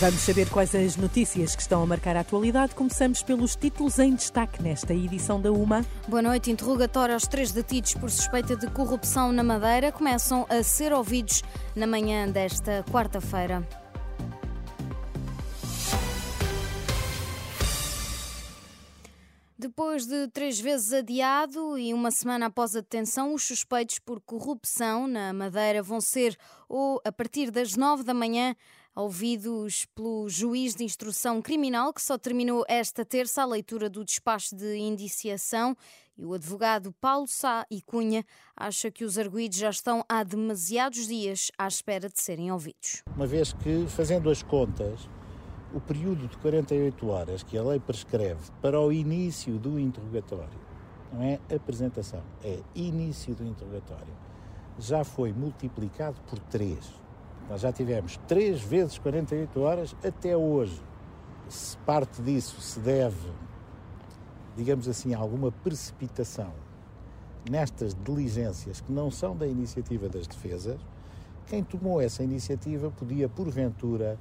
[0.00, 2.72] Vamos saber quais as notícias que estão a marcar a atualidade.
[2.72, 5.84] Começamos pelos títulos em destaque nesta edição da UMA.
[6.06, 6.52] Boa noite.
[6.52, 11.42] Interrogatório aos três detidos por suspeita de corrupção na Madeira começam a ser ouvidos
[11.74, 13.66] na manhã desta quarta-feira.
[19.58, 25.08] Depois de três vezes adiado e uma semana após a detenção, os suspeitos por corrupção
[25.08, 26.38] na Madeira vão ser,
[26.68, 28.54] ou a partir das nove da manhã,
[28.94, 34.56] ouvidos pelo juiz de instrução criminal, que só terminou esta terça a leitura do despacho
[34.56, 35.76] de indiciação.
[36.16, 38.24] E o advogado Paulo Sá e Cunha
[38.56, 43.04] acha que os arguídos já estão há demasiados dias à espera de serem ouvidos.
[43.14, 45.08] Uma vez que, fazendo as contas,
[45.72, 50.58] o período de 48 horas que a lei prescreve para o início do interrogatório,
[51.12, 54.12] não é apresentação, é início do interrogatório,
[54.78, 56.78] já foi multiplicado por 3.
[57.48, 60.80] Nós já tivemos 3 vezes 48 horas até hoje.
[61.48, 63.32] Se parte disso se deve,
[64.56, 66.52] digamos assim, a alguma precipitação
[67.50, 70.78] nestas diligências que não são da iniciativa das defesas,
[71.46, 74.18] quem tomou essa iniciativa podia, porventura,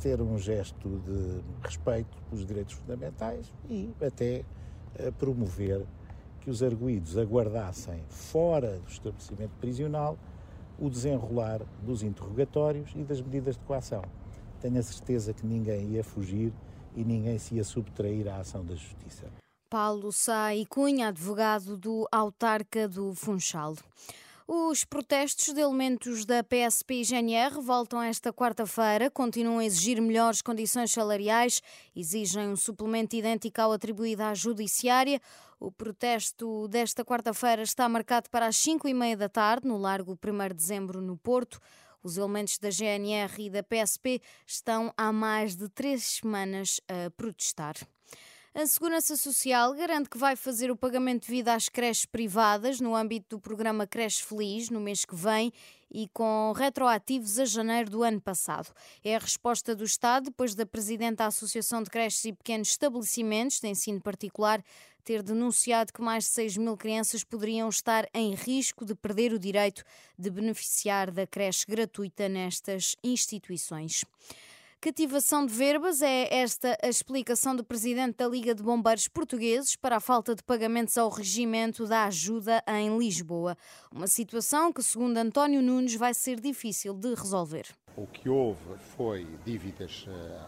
[0.00, 4.44] ter um gesto de respeito pelos direitos fundamentais e até
[5.16, 5.86] promover
[6.40, 10.18] que os arguídos aguardassem fora do estabelecimento prisional
[10.80, 14.02] o desenrolar dos interrogatórios e das medidas de coação.
[14.60, 16.52] Tenho a certeza que ninguém ia fugir
[16.96, 19.26] e ninguém se ia subtrair à ação da Justiça.
[19.70, 23.76] Paulo Sá e Cunha, advogado do autarca do Funchal.
[24.52, 30.42] Os protestos de elementos da PSP e GNR voltam esta quarta-feira, continuam a exigir melhores
[30.42, 31.62] condições salariais,
[31.94, 35.20] exigem um suplemento idêntico ao atribuído à Judiciária.
[35.60, 40.18] O protesto desta quarta-feira está marcado para as 5 e meia da tarde, no Largo
[40.20, 41.60] 1 de Dezembro, no Porto.
[42.02, 47.76] Os elementos da GNR e da PSP estão há mais de três semanas a protestar.
[48.52, 53.36] A Segurança Social garante que vai fazer o pagamento devido às creches privadas no âmbito
[53.36, 55.52] do programa Creche Feliz no mês que vem
[55.88, 58.74] e com retroativos a janeiro do ano passado.
[59.04, 63.60] É a resposta do Estado depois da Presidente da Associação de Creches e Pequenos Estabelecimentos
[63.60, 64.60] de Ensino Particular
[65.04, 69.38] ter denunciado que mais de 6 mil crianças poderiam estar em risco de perder o
[69.38, 69.84] direito
[70.18, 74.04] de beneficiar da creche gratuita nestas instituições.
[74.82, 79.98] Cativação de verbas é esta a explicação do presidente da Liga de Bombeiros Portugueses para
[79.98, 83.58] a falta de pagamentos ao regimento da ajuda em Lisboa.
[83.94, 87.66] Uma situação que, segundo António Nunes, vai ser difícil de resolver.
[87.94, 90.06] O que houve foi dívidas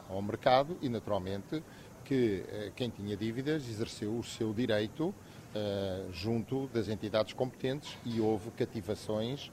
[0.08, 1.62] ao mercado e, naturalmente,
[2.02, 2.42] que
[2.74, 5.14] quem tinha dívidas exerceu o seu direito
[6.12, 9.50] junto das entidades competentes e houve cativações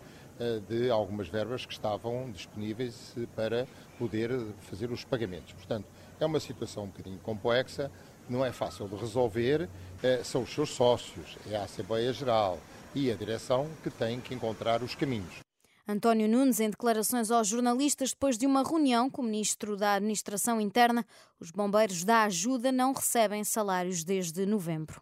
[0.68, 3.68] de algumas verbas que estavam disponíveis para
[3.98, 5.54] poder fazer os pagamentos.
[5.54, 5.86] Portanto,
[6.20, 7.92] é uma situação um bocadinho complexa,
[8.30, 9.70] não é fácil de resolver,
[10.24, 12.58] são os seus sócios, é a Assembleia Geral
[12.96, 15.40] e a direção que têm que encontrar os caminhos.
[15.86, 20.62] António Nunes, em declarações aos jornalistas depois de uma reunião com o Ministro da Administração
[20.62, 21.04] Interna,
[21.40, 25.02] os bombeiros da ajuda não recebem salários desde novembro.